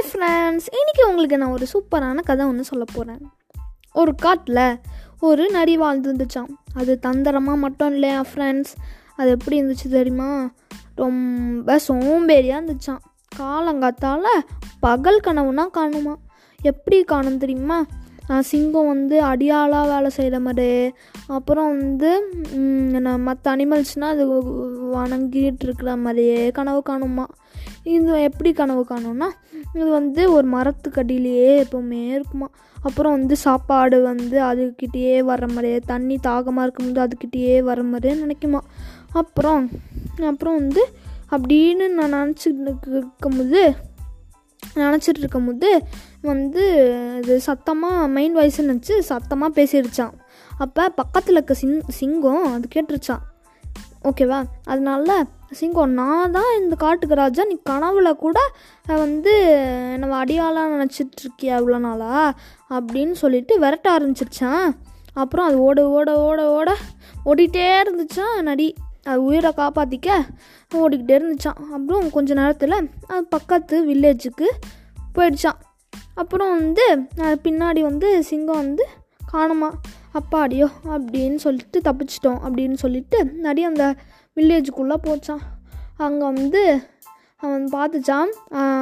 Hi 0.00 0.10
friends 0.10 0.68
இன்றைக்கி 0.78 1.02
உங்களுக்கு 1.08 1.38
நான் 1.38 1.50
ஒரு 1.50 1.66
சூப்பரான 1.72 2.20
கதை 2.28 2.44
ஒன்று 2.46 2.64
சொல்ல 2.68 2.84
போகிறேன் 2.92 3.22
ஒரு 3.92 4.12
காட்டில் 4.14 4.60
ஒரு 5.20 5.44
நரி 5.50 5.74
வாழ்ந்து 5.76 6.08
இருந்துச்சாம் 6.12 6.52
அது 6.74 6.92
தந்திரமாக 6.98 7.62
மட்டும் 7.64 7.92
இல்லையா 7.92 8.20
ஃப்ரெண்ட்ஸ் 8.30 8.72
அது 9.16 9.30
எப்படி 9.30 9.56
இருந்துச்சு 9.62 9.88
தெரியுமா? 9.96 10.28
ரொம்ப 11.02 11.78
சோம்பேறியாக 11.88 12.62
இருந்துச்சாம். 12.62 13.02
காலங்காத்தால் 13.32 14.30
பகல் 14.86 15.20
கனவுனா 15.26 15.66
காணுமா? 15.78 16.14
எப்படி 16.60 17.00
காணும் 17.12 17.42
தெரியுமா? 17.44 17.80
சிங்கம் 18.50 18.90
வந்து 18.92 19.16
அடியாளாக 19.24 19.86
வேலை 19.92 20.10
செய்கிற 20.16 20.36
மாதிரி. 20.40 20.92
அப்புறம் 21.36 21.70
வந்து 21.78 22.10
மற்ற 23.28 23.44
அனிமல்ஸ்னால் 23.56 24.12
அது 24.14 24.26
வணங்கிட்டு 24.96 25.64
இருக்கிற 25.68 25.96
மாதிரியே 26.06 26.42
கனவு 26.58 26.82
காணுமா? 26.90 27.26
இது 27.96 28.22
எப்படி 28.22 28.50
கனவு 28.52 28.82
காணும்னா 28.90 29.28
இது 29.74 29.90
வந்து 29.90 30.32
ஒரு 30.32 30.46
மரத்துக்கு 30.46 31.02
அடியிலேயே 31.02 31.62
எப்போவுமே 31.62 32.08
இருக்குமா? 32.08 32.48
அப்புறம் 32.82 33.12
வந்து 33.12 33.36
சாப்பாடு 33.36 34.02
வந்து 34.02 34.42
அதுக்கிட்டேயே 34.42 35.18
வர 35.18 35.46
மாதிரியே 35.46 35.78
தண்ணி 35.86 36.18
தாகமாக 36.18 36.62
இருக்கும்போது 36.62 37.00
அதுக்கிட்டேயே 37.06 37.58
வர 37.62 37.82
மாதிரியே 37.82 38.24
நினைக்குமா? 38.24 38.60
அப்புறம் 39.12 39.68
அப்புறம் 40.20 40.56
வந்து 40.56 40.82
அப்படின்னு 41.30 41.88
நான் 41.88 42.14
நினச்சிட்டு 42.14 42.86
இருக்கும்போது 42.86 43.74
நினச்சிட்டு 44.76 45.18
இருக்கும்போது 45.18 45.82
வந்து 46.22 46.64
இது 47.22 47.40
சத்தமாக 47.40 48.08
மெயின் 48.08 48.36
வாய்ஸ்ன்னு 48.36 48.72
நினச்சி 48.72 48.98
சத்தமாக 48.98 49.64
பேசிடுச்சான் 49.64 50.12
அப்போ 50.58 50.88
பக்கத்தில் 50.88 51.34
இருக்க 51.34 51.54
சிங் 51.54 51.82
சிங்கம் 51.88 52.44
அது 52.44 52.68
கேட்டுருச்சான் 52.74 53.22
ஓகேவா 54.04 54.44
அதனால 54.64 55.24
சிங்கம் 55.50 55.90
நான் 55.90 56.30
தான் 56.30 56.58
இந்த 56.58 56.74
காட்டுக்கு 56.74 57.14
ராஜா. 57.14 57.44
நீ 57.44 57.60
கனவுல 57.70 58.12
கூட 58.12 58.40
வந்து 58.86 59.34
நம்ம 59.98 60.16
அடியாளாக 60.16 60.84
நினச்சிட்டு 60.84 61.22
இருக்கியா 61.22 61.54
இவ்வளோ 61.60 61.78
நாளா? 61.78 62.34
அப்படின்னு 62.70 63.12
சொல்லிட்டு 63.12 63.58
விரட்ட 63.58 63.98
ஆரம்பிச்சிருச்சான். 63.98 64.70
அப்புறம் 65.14 65.46
அது 65.46 65.58
ஓட 65.58 65.88
ஓட 65.88 66.22
ஓட 66.22 66.50
ஓட 66.50 66.76
ஓடிட்டே 67.26 67.82
இருந்துச்சான் 67.82 68.42
நடி 68.42 68.74
அது 69.02 69.24
உயிரை 69.24 69.52
காப்பாற்றிக்க 69.56 70.08
ஓடிக்கிட்டே 70.74 71.16
இருந்துச்சான் 71.16 71.70
அப்புறம் 71.72 72.10
கொஞ்ச 72.10 72.34
நேரத்தில் 72.34 72.88
அது 73.06 73.24
பக்கத்து 73.24 73.86
வில்லேஜுக்கு 73.86 74.46
போயிடுச்சான் 75.14 75.58
அப்புறம் 76.14 76.56
வந்து 76.58 77.08
பின்னாடி 77.18 77.80
வந்து 77.80 78.22
சிங்கம் 78.24 78.56
வந்து 78.56 78.86
காணுமா 79.32 79.70
அப்பாடியோ 80.14 80.68
அப்படின்னு 80.88 81.34
சொல்லிட்டு 81.34 81.80
தப்பிச்சிட்டோம் 81.80 82.38
அப்படின்னு 82.44 82.74
சொல்லிட்டு 82.74 83.24
நடி 83.24 83.64
அந்த 83.64 83.94
வில்லேஜுக்குள்ளே 84.36 84.96
போச்சான் 85.06 85.44
அங்கே 85.96 86.24
வந்து 86.30 86.62
அவன் 87.36 87.64
பார்த்துச்சான் 87.72 88.30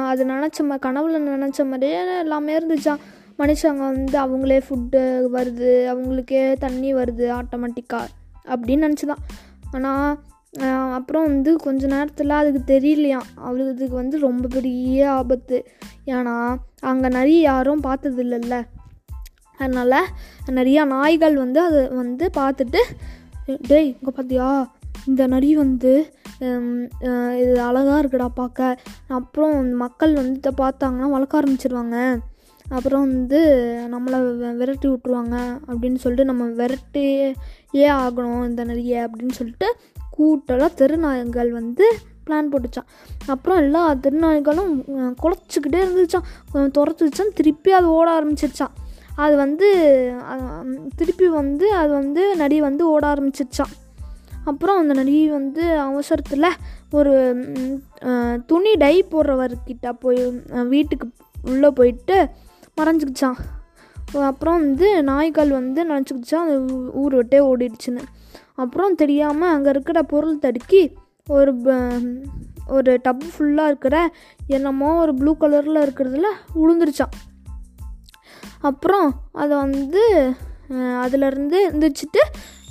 அது 0.09 0.21
நினச்ச 0.25 0.63
மா 0.63 0.75
கனவுல 0.75 1.19
நினச்ச 1.27 1.65
மாதிரியே 1.65 1.99
எல்லாமே 2.19 2.57
இருந்துச்சான் 2.59 3.03
மனுஷங்க 3.39 3.83
வந்து 3.91 4.17
அவங்களே 4.19 4.57
ஃபுட்டு 4.65 5.01
வருது 5.35 5.71
அவங்களுக்கே 5.91 6.41
தண்ணி 6.57 6.89
வருது 6.93 7.25
ஆட்டோமேட்டிக்காக 7.39 8.07
அப்படின்னு 8.45 8.85
நினச்சிதான். 8.87 9.23
ஆனால் 9.71 10.09
அப்புறம் 10.93 11.25
வந்து 11.25 11.51
கொஞ்ச 11.55 11.87
நேரத்தில் 11.87 12.39
அதுக்கு 12.39 12.61
தெரியலையாம். 12.73 13.27
அவளுக்கு 13.35 13.73
இதுக்கு 13.75 13.95
வந்து 13.95 14.17
ரொம்ப 14.19 14.45
பெரிய 14.47 15.11
ஆபத்து. 15.11 15.57
ஏன்னா 16.05 16.35
அங்கே 16.81 17.09
நிறைய 17.17 17.39
யாரும் 17.41 17.85
பார்த்தது 17.87 18.23
இல்லைல்ல 18.23 18.57
அதனால் 19.59 19.99
நிறையா 20.49 20.83
நாய்கள் 20.85 21.35
வந்து 21.35 21.59
அதை 21.61 21.81
வந்து 22.01 22.25
பார்த்துட்டு 22.37 22.81
டேய் 23.67 23.89
இங்கே 23.93 24.13
பார்த்தியா 24.17 24.49
இந்த 25.07 25.27
நரி 25.27 25.55
வந்து 25.55 25.91
இது 27.39 27.61
அழகாக 27.61 28.01
இருக்குடா 28.01 28.27
பார்க்க 28.33 28.77
அப்புறம் 29.11 29.55
மக்கள் 29.75 30.13
வந்து 30.13 30.39
இதை 30.39 30.51
பார்த்தாங்கன்னா 30.57 31.09
வளர்க்க 31.09 31.41
ஆரம்பிச்சிருவாங்க. 31.41 31.97
அப்புறம் 32.67 33.01
வந்து 33.07 33.39
நம்மளை 33.91 34.17
விரட்டி 34.55 34.87
விட்ருவாங்க 34.87 35.35
அப்படின்னு 35.67 35.95
சொல்லிட்டு 35.95 36.25
நம்ம 36.25 36.45
விரட்டியே 36.59 37.27
ஆகணும் 37.97 38.45
இந்த 38.45 38.63
நரியை 38.63 39.05
அப்படின்னு 39.05 39.31
சொல்லிட்டு 39.31 39.67
கூட்டெல்லாம் 40.17 40.77
தெருநாய்கள் 40.77 41.49
வந்து 41.51 41.85
பிளான் 42.25 42.51
போட்டுச்சான். 42.51 42.87
அப்புறம் 43.27 43.57
எல்லா 43.57 43.95
திருநாய்களும் 43.95 44.73
அஹ், 44.95 45.13
குலைச்சிக்கிட்டே 45.23 45.79
இருந்துச்சான். 45.85 46.25
அஹ், 46.53 46.69
துரத்துச்சான் 46.77 47.33
திருப்பி 47.33 47.71
அது 47.71 47.87
ஓட 47.89 48.19
ஆரம்பிச்சிருச்சான். 48.19 48.73
அது 49.15 49.35
வந்து 49.35 49.67
திருப்பி 50.95 51.27
வந்து 51.33 51.73
அது 51.73 51.91
வந்து 51.91 52.35
நடி 52.35 52.61
வந்து 52.61 52.89
ஓட 52.89 53.13
ஆரம்பிச்சிருச்சான். 53.13 53.73
அப்புறம் 54.45 54.77
அந்த 54.77 54.93
நரி 54.93 55.29
வந்து 55.29 55.79
அவசரத்தில் 55.79 56.53
ஒரு 56.91 57.35
துணி 58.45 58.73
டை 58.73 59.03
போடுறவர்கிட்ட 59.03 59.91
போய் 59.99 60.43
வீட்டுக்கு 60.67 61.11
உள்ளே 61.43 61.69
போயிட்டு 61.69 62.29
மறைஞ்சிக்கிச்சான். 62.81 63.35
அப்புறம் 64.21 64.59
வந்து 64.59 65.03
நாய்கள் 65.03 65.49
வந்து 65.49 65.83
நினச்சிக்கிச்சான் 65.89 66.45
அது 66.45 66.65
ஊர் 66.93 67.15
விட்டே 67.15 67.39
ஓடிடுச்சுன்னு. 67.39 68.01
அப்புறம் 68.55 68.95
தெரியாமல் 68.95 69.49
அங்கே 69.49 69.69
இருக்கிற 69.69 70.03
பொருள் 70.03 70.39
தடுக்கி 70.39 70.93
ஒரு 71.27 71.55
ப- 71.55 71.87
ஒரு 72.67 72.99
டப் 73.03 73.21
ஃபுல்லாக 73.37 73.65
இருக்கிற 73.65 74.13
என்னமோ 74.47 75.01
ஒரு 75.01 75.13
ப்ளூ 75.13 75.35
கலரில் 75.39 75.81
இருக்கிறதுல 75.81 76.23
விழுந்துருச்சான் 76.55 77.37
அப்புறம் 78.61 79.13
அதை 79.31 79.57
வந்து 79.57 80.33
அதிலருந்து 80.69 80.99
அதிலிருந்து 80.99 81.69
எந்திரிச்சிட்டு 81.69 82.21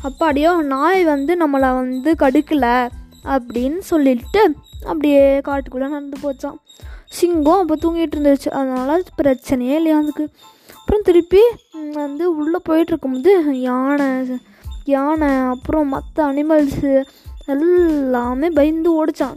அப்பாடியோ 0.02 0.62
நாய் 0.62 1.04
வந்து 1.04 1.34
நம்மளை 1.34 1.74
வந்து 1.74 2.14
கடுக்கலை 2.18 2.88
அப்படின்னு 3.24 3.78
சொல்லிட்டு 3.78 4.54
அப்படியே 4.84 5.38
காட்டுக்குள்ளே 5.38 5.88
நடந்து 5.88 6.16
போச்சான் 6.22 6.58
சிங்கம் 7.08 7.68
அப்போ 7.68 7.76
தூங்கிட்டு 7.76 8.14
இருந்துச்சு. 8.14 8.48
அதனால் 8.48 9.02
பிரச்சனையே 9.22 9.74
இல்லையா 9.74 9.98
அதுக்கு. 9.98 10.30
அப்புறம் 10.78 11.02
திருப்பி 11.02 11.40
வந்து 11.92 12.36
உள்ளே 12.36 12.56
போயிட்டுருக்கும்போது 12.68 13.50
யானை 13.50 14.40
யானை 14.84 15.28
அப்புறம் 15.28 15.88
மற்ற 15.88 16.32
அனிமல்ஸு 16.32 17.04
எல்லாமே 17.46 18.48
பயந்து 18.48 19.04
ஓடிச்சான் 19.04 19.34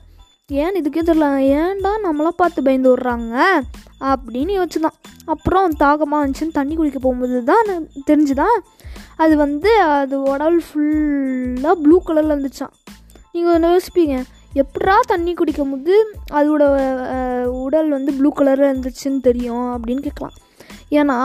ஏன் 0.47 0.81
இதுக்கே 0.81 0.95
தெரியல 0.95 1.35
ஏன்டா 1.57 1.89
நம்மளாம் 2.03 2.27
பார்த்து 2.27 2.63
பயந்து 2.63 2.95
விட்றாங்க 2.95 3.59
அப்படின்னு 3.99 4.63
யோசிச்சுதான். 4.63 4.99
அப்புறம் 5.25 5.69
தாகமாக 5.69 6.27
இருந்துச்சுன்னு 6.27 6.51
தண்ணி 6.51 6.75
குடிக்க 6.75 6.99
போகும்போது 6.99 7.43
தான் 7.43 7.65
தெரிஞ்சுதான் 8.07 8.59
அது 9.23 9.33
வந்து 9.45 9.71
அது 10.01 10.15
உடல் 10.33 10.59
ஃபுல்லாக 10.67 11.75
ப்ளூ 11.83 11.97
கலரில் 12.07 12.33
இருந்துச்சான் 12.35 12.73
நீங்கள் 13.33 13.53
ஒன்று 13.55 13.73
யோசிப்பீங்க. 13.73 14.15
எப்படா 14.61 14.95
தண்ணி 15.11 15.33
குடிக்கும் 15.33 15.71
போது 15.73 15.95
அதோட 16.39 16.63
உடல் 17.65 17.89
வந்து 17.97 18.11
ப்ளூ 18.17 18.29
கலரில் 18.39 18.69
இருந்துச்சுன்னு 18.71 19.21
தெரியும் 19.27 19.69
அப்படின்னு 19.75 20.03
கேட்கலாம். 20.07 20.35
ஏன்னா 20.99 21.17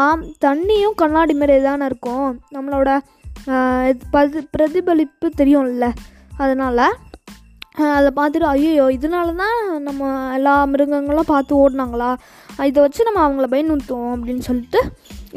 தண்ணியும் 0.45 0.99
கண்ணாடி 1.01 1.35
மாரி 1.41 1.57
தானே 1.63 1.87
இருக்கும். 1.91 2.29
நம்மளோட 2.57 2.91
இது 3.91 4.05
பதி 4.15 4.41
பிரதிபலிப்பு 4.55 5.27
தெரியும்ல. 5.41 5.87
அதனால் 6.43 6.85
அதை 7.97 8.11
பார்த்துட்டு 8.19 8.47
ஐயோ 8.53 8.85
இதனால 8.97 9.35
தான் 9.41 9.59
நம்ம 9.87 10.11
எல்லா 10.37 10.53
மிருகங்களும் 10.73 11.31
பார்த்து 11.33 11.53
ஓடினாங்களா? 11.63 12.11
இதை 12.69 12.79
வச்சு 12.85 13.09
நம்ம 13.09 13.21
அவங்கள 13.27 13.47
பயனுறுத்துவோம் 13.55 14.15
அப்படின்னு 14.17 14.45
சொல்லிட்டு 14.49 14.81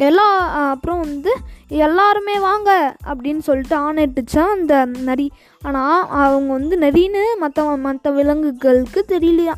எல்லா 0.08 0.28
அப்புறம் 0.74 1.02
வந்து 1.06 1.32
எல்லாருமே 1.70 2.40
வாங்க 2.40 2.70
அப்படின்னு 3.06 3.38
சொல்லிட்டு 3.38 3.76
ஆணையிட்டுச்சான் 3.76 4.54
அந்த 4.54 4.86
நரி. 4.86 5.32
ஆனால் 5.62 6.06
அவங்க 6.20 6.54
வந்து 6.54 6.78
நரின்னு 6.78 7.24
மற்ற 7.40 7.78
மற்ற 7.78 8.12
விலங்குகளுக்கு 8.12 9.02
தெரியலையா? 9.08 9.56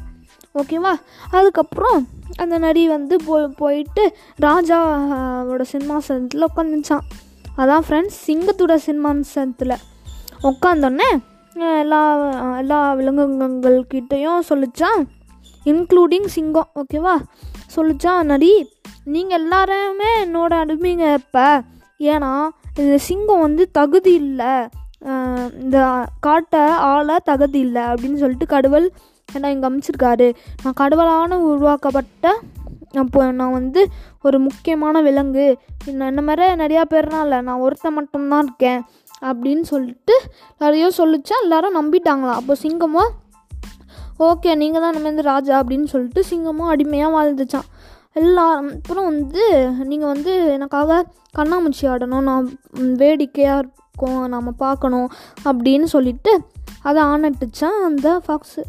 ஓகேவா 0.56 0.94
அதுக்கப்புறம் 1.32 2.00
அந்த 2.38 2.58
நரி 2.58 2.88
வந்து 2.88 3.16
போய் 3.26 3.48
போயிட்டு 3.58 4.04
ராஜாவோட 4.40 5.62
சிம்மாசனத்தில் 5.62 6.48
உட்காந்துச்சான் 6.48 7.06
அதான் 7.58 7.86
ஃப்ரெண்ட்ஸ் 7.88 8.20
சிங்கத்தோட 8.28 8.76
சிம்மாசனத்தில் 8.76 9.76
உட்காந்தோடனே 10.44 11.10
எல்லா 11.80 12.02
எல்லா 12.60 12.94
விலங்குகள்கிட்டையும் 12.94 14.40
சொல்லிச்சான் 14.50 15.02
இன்க்ளூடிங் 15.66 16.26
சிங்கம் 16.26 16.70
ஓகேவா 16.76 17.16
சொல்லிச்சான் 17.76 18.26
நரி 18.26 18.54
நீங்கள் 19.06 19.40
எல்லாருமே 19.40 20.10
என்னோட 20.26 20.54
அடிமைங்க 20.64 21.14
இப்போ 21.14 21.46
ஏன்னா 22.14 22.32
இது 22.82 22.94
சிங்கம் 23.08 23.44
வந்து 23.46 23.64
தகுதி 23.80 24.14
இல்லை. 24.24 24.54
இந்த 25.64 25.78
காட்டை 26.26 26.64
ஆள 26.92 27.18
தகுதி 27.30 27.60
இல்லை 27.68 27.84
அப்படின்னு 27.92 28.22
சொல்லிட்டு 28.24 28.48
கடவுள் 28.56 28.88
என்ன 29.30 29.52
இங்கே 29.54 29.68
அமைச்சிருக்காரு. 29.70 30.28
நான் 30.64 30.80
கடவுளான 30.82 31.38
உருவாக்கப்பட்ட 31.52 32.34
அப்போ 33.02 33.20
நான் 33.40 33.58
வந்து 33.58 33.82
ஒரு 34.28 34.38
முக்கியமான 34.46 34.96
விலங்கு. 35.08 35.46
என்ன 36.10 36.22
மாதிரி 36.30 36.48
நிறையா 36.64 36.84
பேர்லாம் 36.94 37.24
இல்லை 37.26 37.40
நான் 37.48 37.64
ஒருத்தன் 37.66 37.98
மட்டும்தான் 37.98 38.46
இருக்கேன் 38.48 38.82
அப்படின்னு 39.30 39.66
சொல்லிட்டு 39.74 40.16
நிறைய 40.64 40.86
சொல்லிச்சா 41.00 41.36
எல்லாரும் 41.46 41.78
நம்பிட்டாங்களாம். 41.80 42.40
அப்போ 42.42 42.56
சிங்கமோ 42.64 43.04
ஓகே 44.28 44.52
நீங்கள் 44.62 44.84
தான் 44.84 44.94
இனிமேல் 44.94 45.30
ராஜா 45.30 45.54
அப்படின்னு 45.62 45.88
சொல்லிட்டு 45.94 46.22
சிங்கமும் 46.32 46.72
அடிமையாக 46.74 47.16
வாழ்ந்துச்சான் 47.16 47.70
எல்லா 48.14 48.56
அப்புறம் 48.56 49.06
வந்து 49.06 49.70
நீங்கள் 49.70 50.12
வந்து 50.12 50.48
எனக்காக 50.48 51.06
கண்ணாமூச்சி 51.38 51.82
ஆடணும் 51.82 52.22
நான் 52.22 52.60
வேடிக்கையாக 52.76 53.58
இருக்கும் 53.58 54.28
நம்ம 54.28 54.52
பார்க்கணும் 54.52 55.10
அப்படின்னு 55.46 55.84
சொல்லிட்டு 55.84 56.42
அதை 56.82 57.04
ஆனட்டுச்சான் 57.04 57.84
அந்த 57.86 58.22
ஃபாக்ஸு 58.28 58.64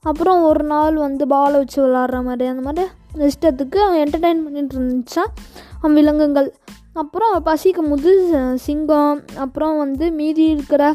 அப்புறம் 0.00 0.42
ஒரு 0.42 0.64
நாள் 0.64 0.94
வந்து 0.94 1.26
பாலை 1.26 1.58
வச்சு 1.58 1.86
விளாட்ற 1.86 2.24
மாதிரி 2.24 2.50
அந்த 2.50 2.62
மாதிரி 2.62 2.86
இஷ்டத்துக்கு 3.14 4.04
என்டர்டெயின் 4.04 4.42
பண்ணிட்டு 4.44 4.78
இருந்துச்சான் 4.78 5.32
அவன் 5.78 5.94
விலங்குகள். 5.94 6.54
அப்புறம் 6.92 7.42
பசிக்கும் 7.42 7.88
போது 7.88 8.34
சிங்கம் 8.58 9.24
அப்புறம் 9.36 9.78
வந்து 9.78 10.10
மீதி 10.10 10.44
இருக்கிற 10.44 10.94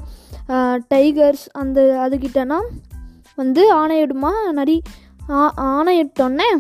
டைகர்ஸ் 0.94 1.46
அந்த 1.52 2.08
அதுக்கிட்டனா 2.10 2.58
வந்து 3.36 3.76
ஆணையிடுமா? 3.76 4.52
நரி 4.52 4.82
ஆ- 5.30 5.54
ஆணையிட்டோன்னே 5.58 6.58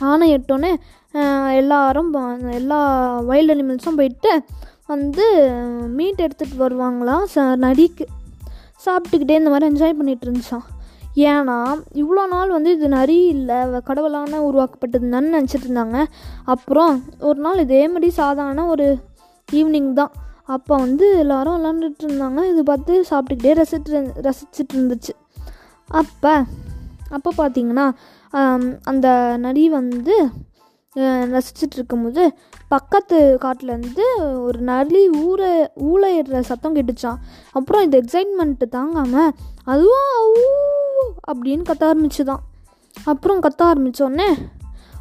ஆனை 0.00 0.30
அஹ், 1.14 1.52
எல்லாரும் 1.52 2.12
எல்லா 2.50 2.78
வைல்ட் 3.20 3.50
அனிமல்ஸும் 3.50 3.96
போயிட்டு 3.96 4.32
வந்து 4.86 5.24
மீட் 5.88 6.20
எடுத்துகிட்டு 6.20 6.56
வருவாங்களாம் 6.56 7.24
ச 7.34 7.56
நரிக்கு. 7.56 8.04
சாப்பிட்டுக்கிட்டே 8.86 9.30
இந்த 9.30 9.50
மாதிரி 9.50 9.66
என்ஜாய் 9.66 9.98
பண்ணிகிட்டு 9.98 10.26
இருந்துச்சான் 10.26 10.66
ஏன்னா 11.16 11.56
இவ்வளோ 11.94 12.26
நாள் 12.26 12.48
வந்து 12.48 12.70
இது 12.72 12.88
நரி 12.88 13.26
இல்லை 13.26 13.56
கடவுளான 13.80 14.40
உருவாக்கப்பட்டதுன்னு 14.42 15.34
நினச்சிட்டு 15.34 15.66
இருந்தாங்க. 15.68 15.98
அப்புறம் 16.44 16.92
ஒரு 17.20 17.40
நாள் 17.40 17.58
இதே 17.58 17.88
மாதிரி 17.88 18.10
சாதாரண 18.10 18.66
ஒரு 18.66 18.86
ஈவினிங் 19.52 19.92
தான். 19.92 20.12
அப்போ 20.46 20.76
வந்து 20.76 21.18
எல்லோரும் 21.18 21.56
விளாண்டுட்டு 21.58 22.04
இருந்தாங்க. 22.06 22.50
இது 22.50 22.62
பார்த்து 22.62 23.04
சாப்பிட்டுக்கிட்டே 23.10 23.54
ரசிட்டு 23.60 23.98
ரசிச்சிட்டு 24.22 24.74
இருந்துச்சு. 24.74 25.14
அப்போ 25.88 26.32
அப்போ 27.10 27.32
பார்த்தீங்கன்னா 27.36 27.90
அந்த 28.82 29.34
நரி 29.38 29.68
வந்து 29.68 30.28
ரசிச்சுட்டு 30.96 31.34
ரசிச்சிட்டு 31.34 31.72
இருக்கும்போது 31.72 32.32
பக்கத்து 32.68 33.38
காட்டிலேருந்து 33.40 34.04
ஒரு 34.42 34.60
நரி 34.60 35.08
ஊற 35.08 35.68
ஊழையிடுற 35.76 36.40
சத்தம் 36.40 36.74
கேட்டுச்சான் 36.74 37.16
அப்புறம் 37.52 37.82
இது 37.82 38.02
எக்ஸைட்மெண்ட்டு 38.02 38.68
தாங்காமல் 38.68 39.32
அதுவும் 39.64 40.34
ஊ 40.34 40.42
அப்படின்னு 41.32 41.70
கத்த 41.70 41.80
ஆரம்பிச்சுதான். 41.80 42.42
அப்புறம் 43.04 43.40
கத்த 43.40 43.62
ஆரம்பித்தோடனே 43.62 44.46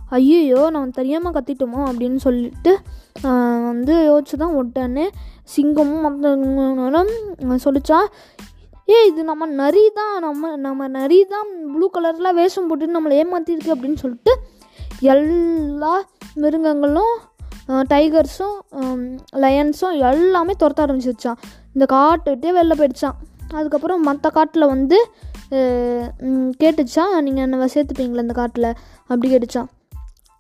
ஐயோ 0.10 0.70
நம்ம 0.70 0.90
தெரியாமல் 0.90 1.34
கத்திட்டோமோ 1.34 1.92
அப்படின்னு 1.92 2.16
சொல்லிட்டு 2.16 2.80
வந்து 3.22 3.94
யோசிச்சு 4.12 4.38
தான் 4.38 4.54
உடனே 4.54 5.10
சிங்கமும் 5.56 7.08
சொல்லிச்சா 7.48 8.06
ஏ 8.88 8.98
இது 9.08 9.24
நம்ம 9.24 9.46
நரி 9.54 9.90
தான் 9.94 10.20
நம்ம 10.20 10.56
நம்ம 10.58 10.88
நரி 10.88 11.24
தான் 11.24 11.48
ப்ளூ 11.74 11.90
கலரில் 11.94 12.36
வேஷம் 12.36 12.68
போட்டு 12.68 12.96
நம்மளை 12.98 13.16
ஏமாற்றிருக்கு 13.18 13.74
அப்படின்னு 13.76 13.96
சொல்லிட்டு 13.96 14.34
எல்லா 15.08 15.94
மிருகங்களும் 16.36 17.16
டைகர்ஸும் 17.90 18.58
லயன்ஸும் 19.36 19.98
எல்லாமே 20.04 20.54
துரத்த 20.60 20.86
ஆரம்பிச்சிருச்சான் 20.86 21.40
இந்த 21.76 21.86
காட்டை 21.86 22.32
விட்டே 22.32 22.52
வெளில 22.52 22.76
போயிடுச்சான் 22.76 23.18
அதுக்கப்புறம் 23.54 24.02
மற்ற 24.02 24.30
காட்டில் 24.30 24.66
வந்து 24.66 24.98
கேட்டுச்சா 26.60 27.04
நீங்கள் 27.22 27.44
என்ன 27.44 27.68
சேர்த்துப்பீங்களா 27.74 28.20
இந்த 28.20 28.34
காட்டில்? 28.34 28.70
அப்படி 29.10 29.28
கேட்டுச்சான் 29.30 29.70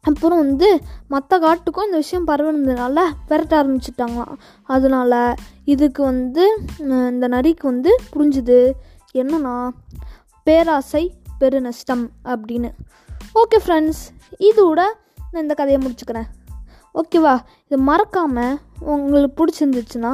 அப்புறம் 0.10 0.42
வந்து 0.44 0.70
மற்ற 1.14 1.40
காட்டுக்கும் 1.46 1.88
இந்த 1.88 2.00
விஷயம் 2.04 2.28
பரவுனதுனால 2.30 3.00
விரட்ட 3.30 3.54
ஆரம்பிச்சிட்டாங்களாம் 3.62 4.38
அதனால 4.76 5.14
இதுக்கு 5.74 6.02
வந்து 6.12 6.44
இந்த 7.14 7.26
நரிக்கு 7.36 7.66
வந்து 7.72 7.92
புரிஞ்சுது. 8.14 8.60
என்னன்னா 9.22 9.56
பேராசை 10.48 11.04
பெருநஷ்டம் 11.42 12.06
அப்படின்னு. 12.34 12.70
ஓகே 13.42 13.60
ஃப்ரெண்ட்ஸ் 13.64 14.04
இதோட 14.50 14.80
நான் 15.32 15.44
இந்த 15.46 15.56
கதையை 15.60 15.80
முடிச்சுக்கிறேன். 15.84 16.28
ஓகேவா 17.00 17.34
இது 17.68 17.78
மறக்காமல் 17.90 18.56
உங்களுக்கு 18.94 19.38
பிடிச்சிருந்துச்சுன்னா 19.40 20.12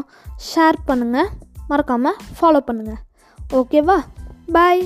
ஷேர் 0.50 0.80
பண்ணுங்கள் 0.90 1.30
மறக்காமல் 1.72 2.20
ஃபாலோ 2.38 2.62
பண்ணுங்கள் 2.70 3.02
ஓகேவா 3.60 3.98
பாய் 4.56 4.84